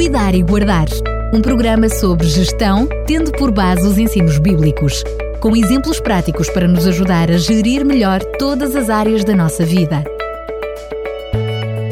Cuidar 0.00 0.34
e 0.34 0.42
Guardar, 0.42 0.86
um 1.30 1.42
programa 1.42 1.86
sobre 1.90 2.26
gestão, 2.26 2.88
tendo 3.06 3.30
por 3.32 3.52
base 3.52 3.86
os 3.86 3.98
ensinos 3.98 4.38
bíblicos, 4.38 5.04
com 5.42 5.54
exemplos 5.54 6.00
práticos 6.00 6.48
para 6.48 6.66
nos 6.66 6.86
ajudar 6.86 7.30
a 7.30 7.36
gerir 7.36 7.84
melhor 7.84 8.24
todas 8.38 8.74
as 8.74 8.88
áreas 8.88 9.26
da 9.26 9.36
nossa 9.36 9.62
vida. 9.62 10.02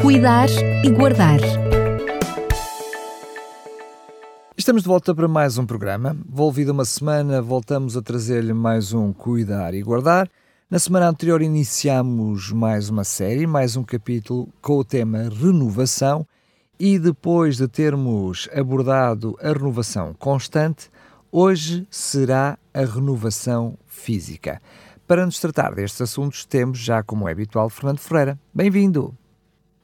Cuidar 0.01 0.49
e 0.83 0.89
Guardar. 0.89 1.39
Estamos 4.57 4.81
de 4.81 4.87
volta 4.87 5.13
para 5.13 5.27
mais 5.27 5.59
um 5.59 5.67
programa. 5.67 6.17
Volvido 6.27 6.71
uma 6.71 6.85
semana, 6.85 7.43
voltamos 7.43 7.95
a 7.95 8.01
trazer-lhe 8.01 8.53
mais 8.53 8.91
um 8.91 9.13
Cuidar 9.13 9.75
e 9.75 9.83
Guardar. 9.83 10.27
Na 10.67 10.79
semana 10.79 11.07
anterior 11.07 11.43
iniciamos 11.43 12.51
mais 12.51 12.89
uma 12.89 13.03
série, 13.03 13.45
mais 13.45 13.75
um 13.77 13.83
capítulo 13.83 14.49
com 14.63 14.79
o 14.79 14.83
tema 14.83 15.29
renovação 15.29 16.25
e 16.79 16.97
depois 16.97 17.57
de 17.57 17.67
termos 17.67 18.47
abordado 18.53 19.35
a 19.41 19.51
renovação 19.51 20.13
constante, 20.13 20.89
hoje 21.31 21.85
será 21.89 22.57
a 22.73 22.85
renovação 22.85 23.77
física. 23.85 24.61
Para 25.05 25.25
nos 25.25 25.39
tratar 25.39 25.75
destes 25.75 26.01
assuntos, 26.01 26.45
temos 26.45 26.79
já 26.79 27.03
como 27.03 27.27
é 27.27 27.31
habitual 27.31 27.69
Fernando 27.69 27.99
Ferreira. 27.99 28.39
Bem-vindo! 28.53 29.17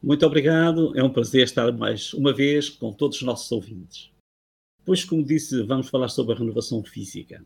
Muito 0.02 0.26
obrigado, 0.26 0.98
é 0.98 1.04
um 1.04 1.10
prazer 1.12 1.44
estar 1.44 1.72
mais 1.72 2.14
uma 2.14 2.34
vez 2.34 2.70
com 2.70 2.94
todos 2.94 3.18
os 3.18 3.24
nossos 3.24 3.52
ouvintes. 3.52 4.12
Pois, 4.86 5.04
como 5.04 5.24
disse, 5.24 5.64
vamos 5.64 5.90
falar 5.90 6.10
sobre 6.10 6.36
a 6.36 6.38
renovação 6.38 6.84
física 6.84 7.44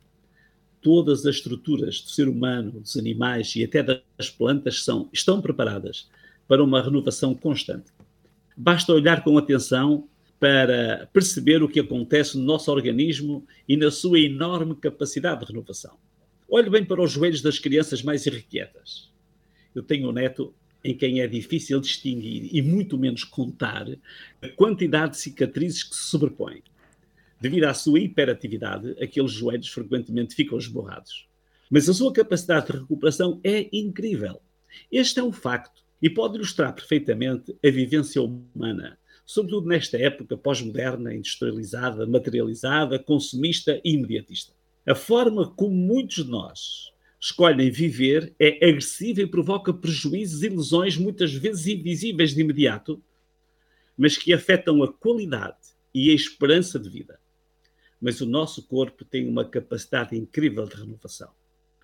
todas 0.82 1.26
as 1.26 1.36
estruturas 1.36 2.02
do 2.02 2.10
ser 2.10 2.28
humano, 2.28 2.80
dos 2.80 2.96
animais 2.98 3.56
e 3.56 3.64
até 3.64 3.84
das 3.84 4.30
plantas 4.30 4.84
são, 4.84 5.10
estão 5.12 5.42
preparadas 5.42 6.10
para 6.48 6.64
uma 6.64 6.82
renovação 6.82 7.36
constante. 7.36 7.92
Basta 8.62 8.92
olhar 8.92 9.24
com 9.24 9.38
atenção 9.38 10.10
para 10.38 11.10
perceber 11.14 11.64
o 11.64 11.70
que 11.70 11.80
acontece 11.80 12.38
no 12.38 12.44
nosso 12.44 12.70
organismo 12.70 13.48
e 13.66 13.78
na 13.78 13.90
sua 13.90 14.20
enorme 14.20 14.76
capacidade 14.76 15.40
de 15.40 15.54
renovação. 15.54 15.96
Olhe 16.50 16.70
bem 16.70 16.84
para 16.84 17.02
os 17.02 17.10
joelhos 17.10 17.42
das 17.42 17.58
crianças 17.58 18.04
mais 18.04 18.26
irrequietas. 18.26 19.10
Eu 19.74 19.82
tenho 19.82 20.10
um 20.10 20.12
neto 20.12 20.54
em 20.84 20.94
quem 20.94 21.22
é 21.22 21.28
difícil 21.28 21.80
distinguir 21.80 22.50
e 22.54 22.62
muito 22.62 22.98
menos 22.98 23.24
contar 23.24 23.88
a 24.42 24.50
quantidade 24.50 25.12
de 25.12 25.20
cicatrizes 25.20 25.82
que 25.82 25.96
se 25.96 26.10
sobrepõem. 26.10 26.62
Devido 27.40 27.64
à 27.64 27.74
sua 27.74 28.02
hiperatividade, 28.02 28.94
aqueles 29.02 29.32
joelhos 29.32 29.70
frequentemente 29.70 30.36
ficam 30.36 30.58
esborrados. 30.58 31.30
Mas 31.72 31.88
a 31.88 31.94
sua 31.94 32.12
capacidade 32.12 32.66
de 32.66 32.80
recuperação 32.80 33.40
é 33.42 33.70
incrível. 33.72 34.42
Este 34.92 35.22
é 35.22 35.24
um 35.24 35.32
facto 35.32 35.82
e 36.02 36.10
pode 36.10 36.36
ilustrar 36.36 36.74
perfeitamente 36.74 37.56
a 37.64 37.70
vivência 37.70 38.22
humana, 38.22 38.98
sobretudo 39.26 39.68
nesta 39.68 39.98
época 39.98 40.38
pós-moderna, 40.38 41.14
industrializada, 41.14 42.06
materializada, 42.06 42.98
consumista 42.98 43.80
e 43.84 43.94
imediatista. 43.94 44.54
A 44.88 44.96
forma 44.96 45.50
como 45.52 45.76
muitos 45.76 46.24
de 46.24 46.32
nós 46.32 46.92
escolhem 47.20 47.70
viver 47.70 48.34
é 48.40 48.70
agressiva 48.70 49.22
e 49.22 49.28
provoca 49.28 49.74
prejuízos 49.74 50.42
e 50.42 50.50
lesões 50.50 50.98
muitas 50.98 51.34
vezes 51.34 51.68
invisíveis 51.68 52.34
de 52.34 52.42
imediato, 52.42 53.02
mas 53.98 54.18
que 54.18 54.34
afetam 54.34 54.82
a 54.82 54.92
qualidade 54.92 55.58
e 55.94 56.10
a 56.10 56.14
esperança 56.14 56.80
de 56.80 56.90
vida 56.90 57.20
mas 58.00 58.22
o 58.22 58.26
nosso 58.26 58.64
corpo 58.64 59.04
tem 59.04 59.28
uma 59.28 59.44
capacidade 59.44 60.16
incrível 60.16 60.66
de 60.66 60.76
renovação. 60.76 61.32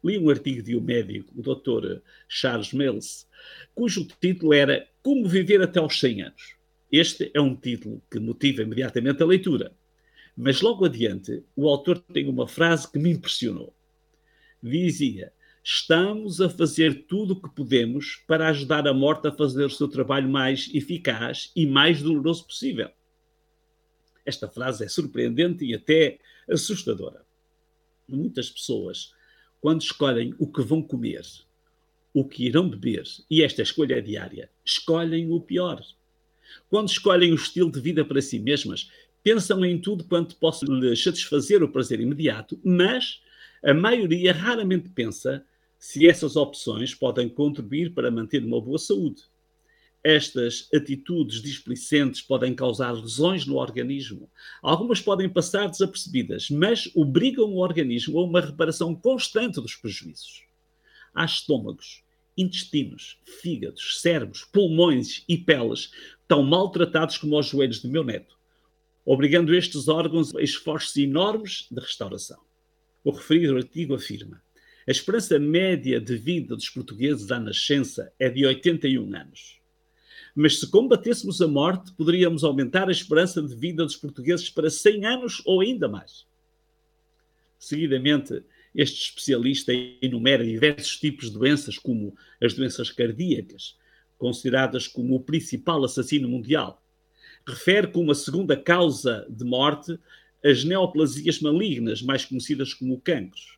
Li 0.06 0.20
um 0.20 0.30
artigo 0.30 0.62
de 0.62 0.78
um 0.78 0.82
médico, 0.82 1.34
o 1.36 1.42
Dr. 1.42 2.00
Charles 2.28 2.72
Mills, 2.72 3.26
cujo 3.74 4.08
título 4.22 4.54
era 4.54 4.88
Como 5.02 5.28
Viver 5.28 5.64
até 5.64 5.80
aos 5.80 6.00
100 6.00 6.22
anos. 6.22 6.56
Este 6.92 7.32
é 7.34 7.42
um 7.42 7.56
título 7.56 8.00
que 8.12 8.20
motiva 8.20 8.62
imediatamente 8.62 9.24
a 9.24 9.26
leitura. 9.26 9.76
Mas 10.38 10.62
logo 10.62 10.86
adiante, 10.86 11.44
o 11.56 11.68
autor 11.68 11.98
tem 11.98 12.30
uma 12.30 12.48
frase 12.48 12.92
que 12.92 13.00
me 13.00 13.10
impressionou. 13.10 13.76
Dizia: 14.62 15.34
Estamos 15.64 16.40
a 16.40 16.50
fazer 16.50 17.06
tudo 17.08 17.34
o 17.34 17.42
que 17.42 17.56
podemos 17.56 18.24
para 18.28 18.50
ajudar 18.50 18.88
a 18.88 18.94
morte 18.94 19.28
a 19.28 19.32
fazer 19.32 19.66
o 19.66 19.70
seu 19.72 19.88
trabalho 19.88 20.30
mais 20.30 20.70
eficaz 20.72 21.52
e 21.56 21.66
mais 21.66 22.04
doloroso 22.04 22.46
possível. 22.46 22.92
Esta 24.24 24.48
frase 24.48 24.86
é 24.86 24.88
surpreendente 24.88 25.66
e 25.66 25.74
até 25.74 26.20
assustadora. 26.48 27.26
Muitas 28.08 28.52
pessoas, 28.52 29.16
quando 29.66 29.82
escolhem 29.82 30.36
o 30.38 30.46
que 30.46 30.62
vão 30.62 30.80
comer, 30.80 31.24
o 32.14 32.24
que 32.24 32.46
irão 32.46 32.70
beber, 32.70 33.02
e 33.28 33.42
esta 33.42 33.64
escolha 33.64 33.96
é 33.96 34.00
diária, 34.00 34.48
escolhem 34.64 35.32
o 35.32 35.42
pior. 35.42 35.82
Quando 36.70 36.90
escolhem 36.90 37.32
o 37.32 37.36
estilo 37.36 37.72
de 37.72 37.80
vida 37.80 38.06
para 38.06 38.22
si 38.22 38.38
mesmas, 38.38 38.92
pensam 39.24 39.66
em 39.66 39.82
tudo 39.82 40.04
quanto 40.04 40.36
possa 40.36 40.68
lhes 40.68 41.02
satisfazer 41.02 41.64
o 41.64 41.72
prazer 41.72 42.00
imediato, 42.00 42.60
mas 42.64 43.24
a 43.64 43.74
maioria 43.74 44.34
raramente 44.34 44.88
pensa 44.90 45.44
se 45.80 46.08
essas 46.08 46.36
opções 46.36 46.94
podem 46.94 47.28
contribuir 47.28 47.92
para 47.92 48.12
manter 48.12 48.46
uma 48.46 48.62
boa 48.62 48.78
saúde. 48.78 49.24
Estas 50.08 50.70
atitudes 50.72 51.42
displicentes 51.42 52.22
podem 52.22 52.54
causar 52.54 52.92
lesões 52.92 53.44
no 53.48 53.56
organismo. 53.56 54.30
Algumas 54.62 55.02
podem 55.02 55.28
passar 55.28 55.68
desapercebidas, 55.68 56.48
mas 56.52 56.88
obrigam 56.94 57.46
o 57.46 57.58
organismo 57.58 58.20
a 58.20 58.24
uma 58.24 58.40
reparação 58.40 58.94
constante 58.94 59.60
dos 59.60 59.76
prejuízos. 59.76 60.44
Há 61.12 61.26
estômagos, 61.26 62.04
intestinos, 62.38 63.18
fígados, 63.42 64.00
cérebros, 64.00 64.44
pulmões 64.44 65.24
e 65.28 65.40
peles 65.40 65.90
tão 66.28 66.44
maltratados 66.44 67.18
como 67.18 67.40
os 67.40 67.48
joelhos 67.48 67.82
do 67.82 67.90
meu 67.90 68.04
neto, 68.04 68.38
obrigando 69.04 69.56
estes 69.56 69.88
órgãos 69.88 70.36
a 70.36 70.42
esforços 70.44 70.96
enormes 70.98 71.66
de 71.72 71.82
restauração. 71.82 72.40
O 73.04 73.10
referido 73.10 73.58
artigo 73.58 73.96
afirma: 73.96 74.40
a 74.88 74.92
esperança 74.92 75.40
média 75.40 76.00
de 76.00 76.16
vida 76.16 76.56
dos 76.56 76.70
portugueses 76.70 77.32
à 77.32 77.40
nascença 77.40 78.14
é 78.20 78.30
de 78.30 78.46
81 78.46 79.16
anos. 79.16 79.65
Mas 80.36 80.60
se 80.60 80.70
combatêssemos 80.70 81.42
a 81.42 81.48
morte, 81.48 81.94
poderíamos 81.94 82.44
aumentar 82.44 82.90
a 82.90 82.92
esperança 82.92 83.42
de 83.42 83.56
vida 83.56 83.86
dos 83.86 83.96
portugueses 83.96 84.50
para 84.50 84.70
100 84.70 85.06
anos 85.06 85.42
ou 85.46 85.62
ainda 85.62 85.88
mais. 85.88 86.28
Seguidamente, 87.58 88.44
este 88.76 89.10
especialista 89.10 89.72
enumera 90.02 90.44
diversos 90.44 90.98
tipos 90.98 91.28
de 91.28 91.38
doenças, 91.38 91.78
como 91.78 92.14
as 92.44 92.54
doenças 92.54 92.92
cardíacas, 92.92 93.78
consideradas 94.18 94.88
como 94.88 95.16
o 95.16 95.22
principal 95.22 95.82
assassino 95.86 96.28
mundial. 96.28 96.84
Refere 97.48 97.88
como 97.88 98.12
a 98.12 98.16
segunda 98.16 98.58
causa 98.58 99.26
de 99.30 99.46
morte 99.46 99.98
as 100.44 100.64
neoplasias 100.64 101.40
malignas, 101.40 102.02
mais 102.02 102.26
conhecidas 102.26 102.74
como 102.74 103.00
cancros. 103.00 103.58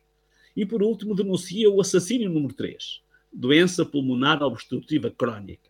E, 0.56 0.64
por 0.64 0.82
último, 0.82 1.14
denuncia 1.14 1.68
o 1.68 1.80
assassínio 1.80 2.30
número 2.30 2.54
3, 2.54 3.02
doença 3.32 3.84
pulmonar 3.84 4.42
obstrutiva 4.42 5.10
crónica. 5.10 5.68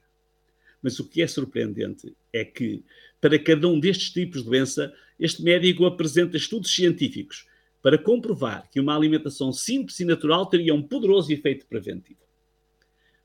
Mas 0.83 0.99
o 0.99 1.09
que 1.09 1.23
é 1.23 1.27
surpreendente 1.27 2.15
é 2.33 2.45
que, 2.45 2.85
para 3.21 3.39
cada 3.39 3.67
um 3.67 3.79
destes 3.79 4.11
tipos 4.11 4.43
de 4.43 4.49
doença, 4.49 4.93
este 5.19 5.43
médico 5.43 5.85
apresenta 5.85 6.37
estudos 6.37 6.75
científicos 6.75 7.47
para 7.83 7.99
comprovar 7.99 8.69
que 8.71 8.81
uma 8.81 8.95
alimentação 8.97 9.53
simples 9.53 9.99
e 10.01 10.05
natural 10.05 10.47
teria 10.47 10.75
um 10.75 10.83
poderoso 10.83 11.33
efeito 11.33 11.67
preventivo. 11.67 12.21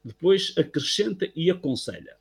Depois 0.03 0.53
acrescenta 0.57 1.31
e 1.35 1.49
aconselha. 1.49 2.15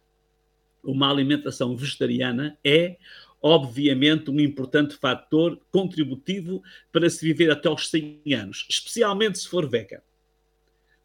Uma 0.82 1.10
alimentação 1.10 1.76
vegetariana 1.76 2.58
é, 2.64 2.96
obviamente, 3.40 4.30
um 4.30 4.40
importante 4.40 4.96
fator 4.96 5.60
contributivo 5.70 6.62
para 6.90 7.08
se 7.08 7.24
viver 7.24 7.50
até 7.50 7.68
aos 7.68 7.88
100 7.88 8.22
anos, 8.34 8.66
especialmente 8.68 9.38
se 9.38 9.48
for 9.48 9.68
vegan. 9.68 10.00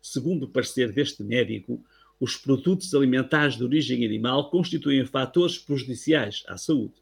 Segundo 0.02 0.44
o 0.44 0.50
parecer 0.50 0.92
deste 0.92 1.24
médico, 1.24 1.84
os 2.20 2.36
produtos 2.36 2.94
alimentares 2.94 3.56
de 3.56 3.64
origem 3.64 4.06
animal 4.06 4.50
constituem 4.50 5.06
fatores 5.06 5.58
prejudiciais 5.58 6.44
à 6.48 6.58
saúde. 6.58 6.96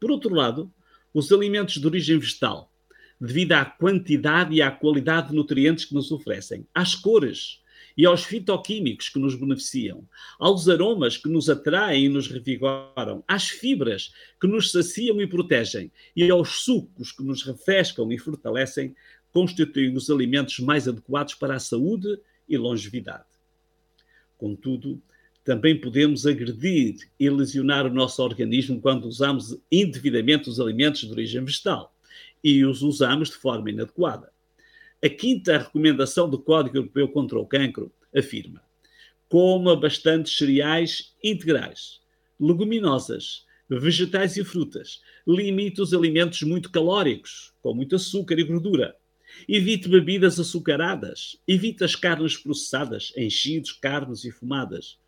Por 0.00 0.10
outro 0.10 0.34
lado, 0.34 0.72
os 1.14 1.32
alimentos 1.32 1.80
de 1.80 1.86
origem 1.86 2.18
vegetal, 2.18 2.72
devido 3.20 3.52
à 3.52 3.64
quantidade 3.64 4.54
e 4.54 4.62
à 4.62 4.70
qualidade 4.70 5.28
de 5.28 5.34
nutrientes 5.34 5.84
que 5.84 5.94
nos 5.94 6.10
oferecem, 6.10 6.66
às 6.74 6.94
cores 6.94 7.60
e 7.96 8.06
aos 8.06 8.24
fitoquímicos 8.24 9.08
que 9.08 9.18
nos 9.18 9.34
beneficiam, 9.34 10.06
aos 10.38 10.68
aromas 10.68 11.16
que 11.16 11.28
nos 11.28 11.48
atraem 11.48 12.06
e 12.06 12.08
nos 12.08 12.28
revigoram, 12.28 13.22
às 13.28 13.48
fibras 13.48 14.12
que 14.40 14.46
nos 14.46 14.72
saciam 14.72 15.20
e 15.20 15.26
protegem 15.26 15.90
e 16.16 16.28
aos 16.30 16.64
sucos 16.64 17.12
que 17.12 17.22
nos 17.22 17.42
refrescam 17.42 18.10
e 18.10 18.18
fortalecem, 18.18 18.94
constituem 19.32 19.94
os 19.94 20.10
alimentos 20.10 20.58
mais 20.58 20.88
adequados 20.88 21.34
para 21.34 21.56
a 21.56 21.60
saúde 21.60 22.18
e 22.48 22.56
longevidade. 22.56 23.31
Contudo, 24.42 25.00
também 25.44 25.80
podemos 25.80 26.26
agredir 26.26 26.96
e 27.16 27.30
lesionar 27.30 27.86
o 27.86 27.94
nosso 27.94 28.20
organismo 28.20 28.80
quando 28.80 29.04
usamos 29.04 29.56
indevidamente 29.70 30.48
os 30.48 30.58
alimentos 30.58 31.02
de 31.02 31.12
origem 31.12 31.44
vegetal 31.44 31.96
e 32.42 32.64
os 32.64 32.82
usamos 32.82 33.30
de 33.30 33.36
forma 33.36 33.70
inadequada. 33.70 34.32
A 35.00 35.08
quinta 35.08 35.58
recomendação 35.58 36.28
do 36.28 36.40
Código 36.40 36.76
Europeu 36.76 37.08
contra 37.10 37.38
o 37.38 37.46
Cancro 37.46 37.94
afirma: 38.12 38.60
coma 39.28 39.76
bastantes 39.76 40.36
cereais 40.36 41.14
integrais, 41.22 42.00
leguminosas, 42.40 43.46
vegetais 43.70 44.36
e 44.36 44.42
frutas. 44.42 45.02
Limite 45.24 45.80
os 45.80 45.94
alimentos 45.94 46.42
muito 46.42 46.68
calóricos, 46.68 47.54
com 47.62 47.72
muito 47.72 47.94
açúcar 47.94 48.40
e 48.40 48.42
gordura. 48.42 48.96
Evite 49.48 49.88
bebidas 49.88 50.38
açucaradas. 50.38 51.36
Evite 51.46 51.84
as 51.84 51.96
carnes 51.96 52.36
processadas, 52.36 53.12
enchidos, 53.16 53.72
carnes 53.72 54.24
e 54.24 54.30
fumadas. 54.30 54.98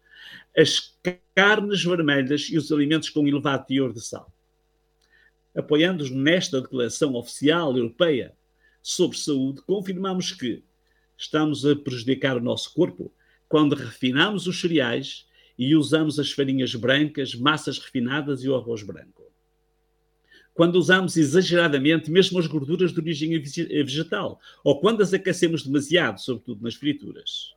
As 0.56 0.97
carnes 1.35 1.85
vermelhas 1.85 2.49
e 2.50 2.56
os 2.56 2.71
alimentos 2.73 3.11
com 3.11 3.26
elevado 3.26 3.67
teor 3.67 3.93
de 3.93 4.00
sal. 4.00 4.32
Apoiando-nos 5.55 6.11
nesta 6.11 6.61
declaração 6.61 7.15
oficial 7.15 7.76
europeia 7.76 8.35
sobre 8.82 9.17
saúde, 9.17 9.62
confirmamos 9.62 10.32
que 10.32 10.65
estamos 11.17 11.65
a 11.65 11.77
prejudicar 11.77 12.37
o 12.37 12.43
nosso 12.43 12.73
corpo 12.75 13.12
quando 13.49 13.77
refinamos 13.77 14.47
os 14.47 14.61
cereais 14.61 15.27
e 15.56 15.77
usamos 15.77 16.19
as 16.19 16.32
farinhas 16.32 16.75
brancas, 16.75 17.35
massas 17.35 17.79
refinadas 17.79 18.43
e 18.43 18.49
o 18.49 18.56
arroz 18.56 18.82
branco. 18.82 19.24
Quando 20.55 20.77
usamos 20.77 21.17
exageradamente 21.17 22.11
mesmo 22.11 22.39
as 22.39 22.47
gorduras 22.47 22.93
de 22.93 23.01
origem 23.01 23.39
vegetal, 23.39 24.41
ou 24.62 24.81
quando 24.81 25.03
as 25.03 25.12
aquecemos 25.12 25.65
demasiado, 25.65 26.21
sobretudo 26.21 26.62
nas 26.62 26.75
frituras. 26.75 27.55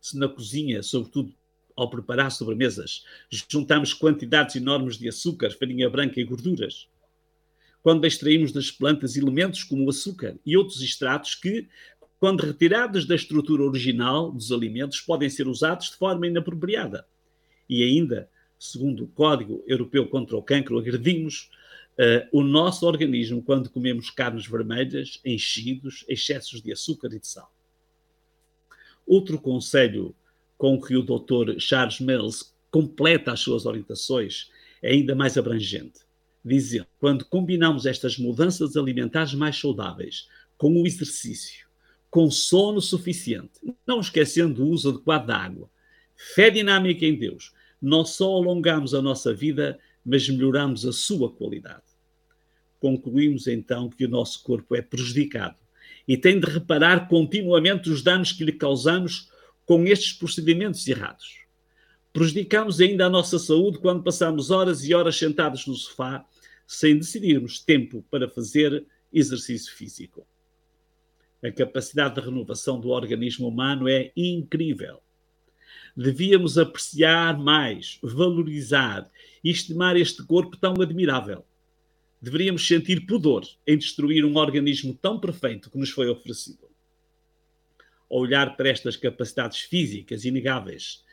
Se 0.00 0.16
na 0.16 0.28
cozinha, 0.28 0.82
sobretudo 0.82 1.34
ao 1.76 1.90
preparar 1.90 2.30
sobremesas, 2.30 3.04
juntamos 3.48 3.92
quantidades 3.92 4.56
enormes 4.56 4.96
de 4.96 5.08
açúcar, 5.08 5.50
farinha 5.50 5.90
branca 5.90 6.20
e 6.20 6.24
gorduras. 6.24 6.88
Quando 7.82 8.06
extraímos 8.06 8.52
das 8.52 8.70
plantas 8.70 9.16
elementos 9.16 9.64
como 9.64 9.84
o 9.84 9.90
açúcar 9.90 10.36
e 10.46 10.56
outros 10.56 10.82
extratos 10.82 11.34
que, 11.34 11.66
quando 12.18 12.44
retirados 12.44 13.06
da 13.06 13.14
estrutura 13.14 13.64
original 13.64 14.30
dos 14.30 14.52
alimentos, 14.52 15.00
podem 15.00 15.28
ser 15.28 15.48
usados 15.48 15.90
de 15.90 15.96
forma 15.96 16.26
inapropriada 16.26 17.06
e 17.70 17.84
ainda, 17.84 18.28
segundo 18.58 19.04
o 19.04 19.06
Código 19.06 19.62
Europeu 19.64 20.08
contra 20.08 20.36
o 20.36 20.42
Cancro, 20.42 20.76
agredimos 20.76 21.48
uh, 21.98 22.28
o 22.32 22.42
nosso 22.42 22.86
organismo 22.86 23.42
quando 23.42 23.70
comemos 23.70 24.10
carnes 24.10 24.46
vermelhas, 24.46 25.20
enchidos, 25.24 26.04
excessos 26.08 26.62
de 26.62 26.72
açúcar 26.72 27.08
e 27.12 27.18
de 27.18 27.26
sal. 27.26 27.52
Outro 29.06 29.40
conselho 29.40 30.14
com 30.56 30.80
que 30.80 30.94
o 30.96 31.02
Dr. 31.02 31.58
Charles 31.58 32.00
Mills 32.00 32.52
completa 32.70 33.32
as 33.32 33.40
suas 33.40 33.66
orientações 33.66 34.50
é 34.82 34.92
ainda 34.92 35.14
mais 35.14 35.36
abrangente. 35.36 36.00
Dizendo, 36.44 36.86
quando 36.98 37.24
combinamos 37.24 37.84
estas 37.84 38.16
mudanças 38.16 38.76
alimentares 38.76 39.34
mais 39.34 39.58
saudáveis 39.58 40.28
com 40.56 40.72
o 40.80 40.86
exercício, 40.86 41.66
com 42.10 42.30
sono 42.30 42.80
suficiente, 42.80 43.60
não 43.86 44.00
esquecendo 44.00 44.64
o 44.64 44.68
uso 44.68 44.90
adequado 44.90 45.26
da 45.26 45.36
água, 45.36 45.70
fé 46.14 46.50
dinâmica 46.50 47.04
em 47.04 47.18
Deus, 47.18 47.52
não 47.80 48.04
só 48.04 48.34
alongamos 48.34 48.94
a 48.94 49.00
nossa 49.00 49.32
vida, 49.32 49.78
mas 50.04 50.28
melhoramos 50.28 50.86
a 50.86 50.92
sua 50.92 51.30
qualidade. 51.30 51.82
Concluímos 52.78 53.46
então 53.46 53.88
que 53.90 54.04
o 54.04 54.08
nosso 54.08 54.42
corpo 54.42 54.74
é 54.74 54.82
prejudicado 54.82 55.56
e 56.08 56.16
tem 56.16 56.40
de 56.40 56.46
reparar 56.46 57.08
continuamente 57.08 57.90
os 57.90 58.02
danos 58.02 58.32
que 58.32 58.44
lhe 58.44 58.52
causamos 58.52 59.30
com 59.66 59.84
estes 59.84 60.12
procedimentos 60.12 60.86
errados. 60.88 61.40
Prejudicamos 62.12 62.80
ainda 62.80 63.06
a 63.06 63.10
nossa 63.10 63.38
saúde 63.38 63.78
quando 63.78 64.02
passamos 64.02 64.50
horas 64.50 64.84
e 64.84 64.94
horas 64.94 65.16
sentados 65.16 65.66
no 65.66 65.74
sofá 65.74 66.24
sem 66.66 66.96
decidirmos 66.96 67.60
tempo 67.60 68.04
para 68.10 68.28
fazer 68.28 68.84
exercício 69.12 69.72
físico. 69.74 70.26
A 71.42 71.50
capacidade 71.50 72.14
de 72.16 72.20
renovação 72.20 72.80
do 72.80 72.88
organismo 72.88 73.48
humano 73.48 73.88
é 73.88 74.12
incrível 74.16 75.00
devíamos 75.96 76.58
apreciar 76.58 77.38
mais, 77.38 77.98
valorizar 78.02 79.08
e 79.42 79.50
estimar 79.50 79.96
este 79.96 80.22
corpo 80.24 80.56
tão 80.56 80.74
admirável. 80.80 81.44
Deveríamos 82.20 82.66
sentir 82.66 83.06
pudor 83.06 83.44
em 83.66 83.78
destruir 83.78 84.24
um 84.24 84.36
organismo 84.36 84.94
tão 84.94 85.18
perfeito 85.18 85.70
que 85.70 85.78
nos 85.78 85.90
foi 85.90 86.08
oferecido. 86.08 86.68
Ao 88.10 88.18
olhar 88.18 88.56
para 88.56 88.68
estas 88.68 88.96
capacidades 88.96 89.60
físicas 89.60 90.24
inegáveis, 90.24 91.04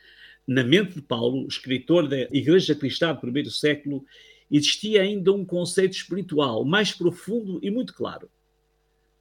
na 0.46 0.64
mente 0.64 0.96
de 0.96 1.02
Paulo, 1.02 1.48
escritor 1.48 2.08
da 2.08 2.22
Igreja 2.22 2.74
Cristã 2.74 3.14
do 3.14 3.20
primeiro 3.20 3.52
século, 3.52 4.06
existia 4.50 5.02
ainda 5.02 5.32
um 5.34 5.46
conceito 5.46 5.94
espiritual 5.94 6.64
mais 6.64 6.92
profundo 6.92 7.60
e 7.62 7.70
muito 7.70 7.94
claro. 7.94 8.30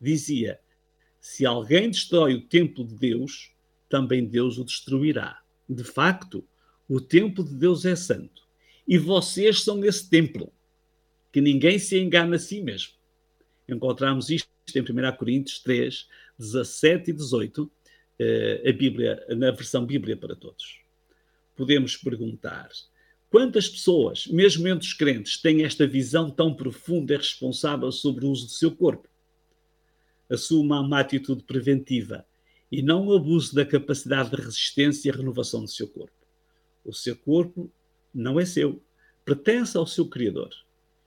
Dizia: 0.01 0.61
se 1.21 1.45
alguém 1.45 1.91
destrói 1.91 2.35
o 2.35 2.43
templo 2.43 2.85
de 2.85 2.95
Deus, 2.95 3.53
também 3.89 4.25
Deus 4.25 4.59
o 4.59 4.65
destruirá. 4.65 5.41
De 5.69 5.83
facto, 5.83 6.47
o 6.89 7.01
templo 7.01 7.43
de 7.43 7.55
Deus 7.55 7.85
é 7.85 7.97
santo. 7.97 8.46
E 8.87 8.99
vocês 8.99 9.63
são 9.63 9.85
esse 9.85 10.09
templo. 10.09 10.53
Que 11.33 11.41
ninguém 11.41 11.79
se 11.79 11.99
engane 11.99 12.37
a 12.37 12.39
si 12.39 12.61
mesmo. 12.61 12.93
Encontramos 13.69 14.31
isto 14.31 14.49
em 14.75 14.81
1 14.81 15.17
Coríntios 15.17 15.59
3, 15.61 16.09
17 16.39 17.11
e 17.11 17.13
18, 17.15 17.71
eh, 18.19 18.63
a 18.67 18.73
Bíblia, 18.73 19.27
na 19.31 19.51
versão 19.51 19.85
Bíblia 19.85 20.17
para 20.17 20.37
todos. 20.37 20.81
Podemos 21.55 21.97
perguntar: 21.97 22.69
quantas 23.29 23.69
pessoas, 23.69 24.27
mesmo 24.27 24.69
entre 24.69 24.87
os 24.87 24.95
crentes, 24.95 25.41
têm 25.41 25.65
esta 25.65 25.87
visão 25.87 26.31
tão 26.31 26.55
profunda 26.55 27.15
e 27.15 27.17
responsável 27.17 27.91
sobre 27.91 28.25
o 28.25 28.31
uso 28.31 28.47
do 28.47 28.53
seu 28.53 28.71
corpo? 28.75 29.09
Assuma 30.31 30.81
uma 30.81 31.01
atitude 31.01 31.43
preventiva 31.43 32.27
e 32.71 32.83
não 32.83 33.13
abuse 33.13 33.55
da 33.55 33.65
capacidade 33.65 34.31
de 34.31 34.37
resistência 34.37 35.09
e 35.09 35.13
renovação 35.13 35.63
do 35.63 35.71
seu 35.71 35.89
corpo. 35.89 36.13
O 36.85 36.93
seu 36.93 37.17
corpo 37.17 37.71
não 38.17 38.41
é 38.41 38.45
seu, 38.45 38.83
pertence 39.25 39.77
ao 39.77 39.87
seu 39.87 40.07
Criador. 40.07 40.51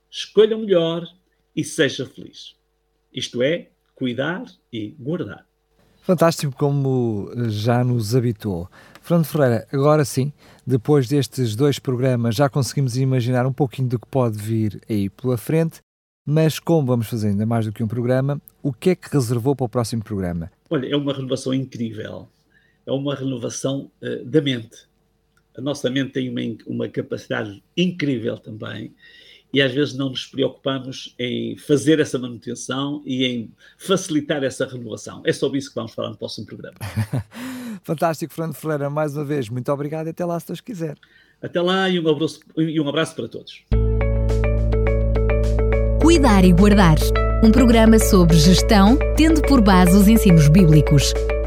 Escolha 0.09 0.56
o 0.56 0.59
melhor 0.59 1.07
e 1.56 1.63
seja 1.63 2.06
feliz. 2.06 2.56
Isto 3.11 3.41
é, 3.41 3.69
cuidar 3.95 4.45
e 4.71 4.89
guardar. 5.00 5.45
Fantástico 6.01 6.56
como 6.56 7.31
já 7.50 7.83
nos 7.83 8.15
habituou. 8.15 8.69
Fernando 9.01 9.25
Ferreira, 9.25 9.67
agora 9.71 10.06
sim, 10.06 10.31
depois 10.65 11.07
destes 11.07 11.56
dois 11.56 11.79
programas, 11.79 12.35
já 12.35 12.50
conseguimos 12.50 12.97
imaginar 12.97 13.45
um 13.45 13.53
pouquinho 13.53 13.89
do 13.89 14.00
que 14.00 14.07
pode 14.07 14.38
vir 14.38 14.81
aí 14.89 15.09
pela 15.09 15.38
frente, 15.38 15.79
mas 16.25 16.59
como 16.59 16.85
vamos 16.85 17.07
fazer 17.07 17.29
ainda 17.29 17.45
mais 17.45 17.65
do 17.65 17.71
que 17.71 17.83
um 17.83 17.88
programa, 17.88 18.39
o 18.62 18.71
que 18.71 18.91
é 18.91 18.95
que 18.95 19.12
reservou 19.12 19.55
para 19.55 19.65
o 19.65 19.69
próximo 19.69 20.03
programa? 20.03 20.51
Olha, 20.69 20.88
é 20.88 20.95
uma 20.95 21.13
renovação 21.13 21.53
incrível. 21.53 22.27
É 22.85 22.91
uma 22.91 23.15
renovação 23.15 23.91
uh, 24.01 24.25
da 24.25 24.41
mente. 24.41 24.88
A 25.59 25.61
nossa 25.61 25.89
mente 25.89 26.13
tem 26.13 26.29
uma, 26.29 26.41
uma 26.65 26.88
capacidade 26.88 27.61
incrível 27.75 28.38
também 28.38 28.94
e 29.53 29.61
às 29.61 29.73
vezes 29.73 29.94
não 29.94 30.09
nos 30.09 30.25
preocupamos 30.25 31.13
em 31.19 31.57
fazer 31.57 32.00
essa 32.00 32.17
manutenção 32.17 33.01
e 33.05 33.25
em 33.25 33.51
facilitar 33.77 34.41
essa 34.41 34.65
renovação. 34.65 35.22
É 35.25 35.34
sobre 35.34 35.60
isso 35.60 35.69
que 35.69 35.75
vamos 35.75 35.93
falar 35.93 36.12
no 36.12 36.17
próximo 36.17 36.45
programa. 36.45 36.77
Fantástico, 37.84 38.34
Fernando 38.34 38.55
Ferreira, 38.55 38.89
mais 38.89 39.17
uma 39.17 39.25
vez, 39.25 39.50
muito 39.50 39.69
obrigado 39.69 40.07
e 40.07 40.12
até 40.12 40.24
lá 40.24 40.39
se 40.39 40.48
Deus 40.48 40.62
quiser. 40.62 40.95
Até 41.41 41.60
lá 41.62 41.89
e 41.89 42.00
um 42.00 42.07
abraço, 42.07 42.39
e 42.55 42.79
um 42.79 42.88
abraço 42.88 43.15
para 43.15 43.27
todos. 43.27 43.65
Cuidar 46.01 46.45
e 46.45 46.53
Guardar 46.53 46.98
um 47.43 47.51
programa 47.51 48.00
sobre 48.00 48.38
gestão, 48.38 48.98
tendo 49.15 49.41
por 49.41 49.62
base 49.62 49.95
os 49.95 50.07
ensinos 50.07 50.50
bíblicos, 50.50 51.13